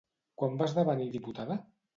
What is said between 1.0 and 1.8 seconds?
diputada?